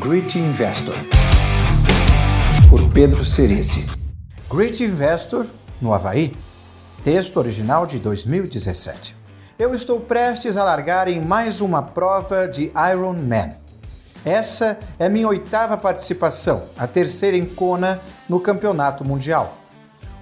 [0.00, 0.96] Great Investor,
[2.68, 3.86] por Pedro Cerici.
[4.50, 5.46] Great Investor,
[5.80, 6.34] no Havaí.
[7.04, 9.14] Texto original de 2017.
[9.56, 13.52] Eu estou prestes a largar em mais uma prova de Ironman.
[14.24, 19.56] Essa é minha oitava participação, a terceira em Kona no Campeonato Mundial.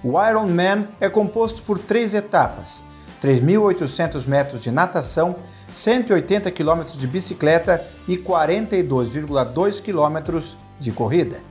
[0.03, 2.83] O Ironman é composto por três etapas:
[3.23, 5.33] 3.800 metros de natação,
[5.73, 10.41] 180 km de bicicleta e 42,2 km
[10.79, 11.41] de corrida.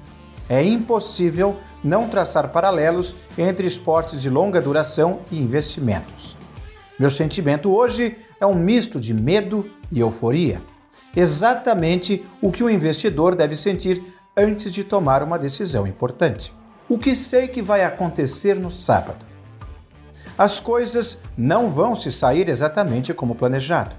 [0.48, 6.36] É impossível não traçar paralelos entre esportes de longa duração e investimentos.
[6.98, 10.62] Meu sentimento hoje é um misto de medo e euforia.
[11.16, 14.02] Exatamente o que o investidor deve sentir
[14.36, 16.52] antes de tomar uma decisão importante.
[16.88, 19.24] O que sei que vai acontecer no sábado?
[20.36, 23.94] As coisas não vão se sair exatamente como planejado.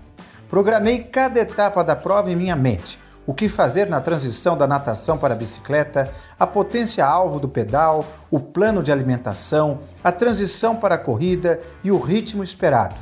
[0.54, 3.00] Programei cada etapa da prova em minha mente.
[3.26, 8.06] O que fazer na transição da natação para a bicicleta, a potência alvo do pedal,
[8.30, 12.94] o plano de alimentação, a transição para a corrida e o ritmo esperado.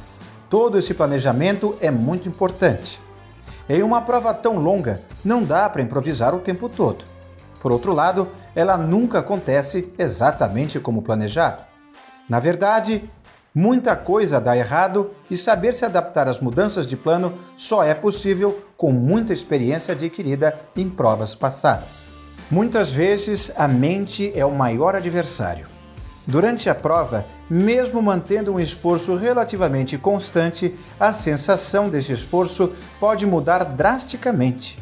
[0.49, 3.01] Todo esse planejamento é muito importante.
[3.67, 7.03] Em uma prova tão longa, não dá para improvisar o tempo todo.
[7.61, 11.67] Por outro lado, ela nunca acontece exatamente como planejado.
[12.29, 13.09] Na verdade,
[13.53, 18.61] Muita coisa dá errado e saber se adaptar às mudanças de plano só é possível
[18.77, 22.15] com muita experiência adquirida em provas passadas.
[22.49, 25.67] Muitas vezes a mente é o maior adversário.
[26.25, 33.65] Durante a prova, mesmo mantendo um esforço relativamente constante, a sensação desse esforço pode mudar
[33.65, 34.79] drasticamente.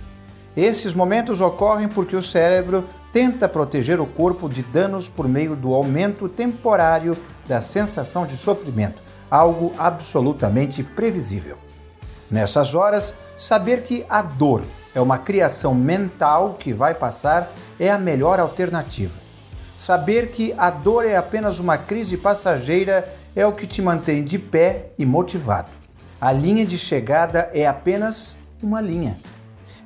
[0.55, 5.73] Esses momentos ocorrem porque o cérebro tenta proteger o corpo de danos por meio do
[5.73, 11.57] aumento temporário da sensação de sofrimento, algo absolutamente previsível.
[12.29, 14.61] Nessas horas, saber que a dor
[14.93, 19.13] é uma criação mental que vai passar é a melhor alternativa.
[19.77, 24.37] Saber que a dor é apenas uma crise passageira é o que te mantém de
[24.37, 25.69] pé e motivado.
[26.19, 29.17] A linha de chegada é apenas uma linha.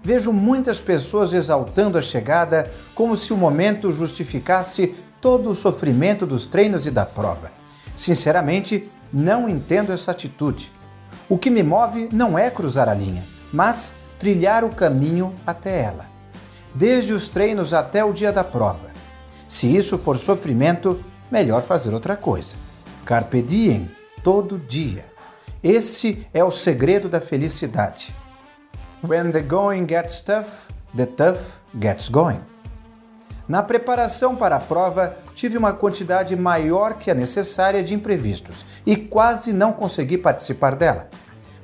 [0.03, 6.45] Vejo muitas pessoas exaltando a chegada como se o momento justificasse todo o sofrimento dos
[6.45, 7.49] treinos e da prova.
[7.95, 10.73] Sinceramente, não entendo essa atitude.
[11.29, 16.05] O que me move não é cruzar a linha, mas trilhar o caminho até ela.
[16.75, 18.91] Desde os treinos até o dia da prova.
[19.47, 22.57] Se isso for sofrimento, melhor fazer outra coisa.
[23.05, 23.89] Carpe diem,
[24.21, 25.05] todo dia.
[25.63, 28.13] Esse é o segredo da felicidade.
[29.05, 32.39] When the going gets tough, the tough gets going.
[33.45, 38.95] Na preparação para a prova, tive uma quantidade maior que a necessária de imprevistos e
[38.95, 41.09] quase não consegui participar dela.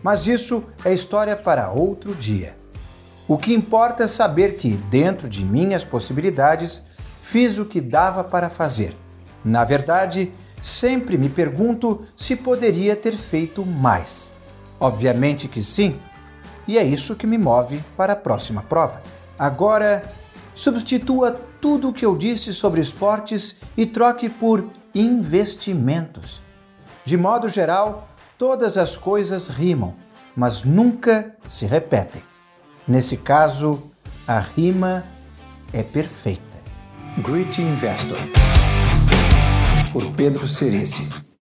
[0.04, 2.58] Mas isso é história para outro dia.
[3.26, 6.84] O que importa é saber que, dentro de minhas possibilidades,
[7.22, 8.94] fiz o que dava para fazer.
[9.46, 14.34] Na verdade, sempre me pergunto se poderia ter feito mais.
[14.78, 15.98] Obviamente que sim,
[16.69, 19.02] e é isso que me move para a próxima prova.
[19.40, 20.03] Agora,
[20.53, 26.44] substitua tudo o que eu disse sobre esportes e troque por investimentos.
[27.03, 28.07] De modo geral,
[28.38, 29.96] todas as coisas rimam,
[30.35, 32.22] mas nunca se repetem.
[32.88, 33.90] Nesse caso,
[34.28, 35.03] a rima
[35.74, 36.59] é perfeita.
[37.18, 38.19] Great Investor,
[39.91, 41.09] por Pedro Cerici.